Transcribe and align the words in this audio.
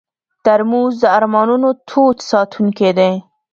ترموز 0.45 0.93
د 1.01 1.03
ارمانونو 1.17 1.69
تود 1.87 2.17
ساتونکی 2.31 2.89
دی. 2.97 3.13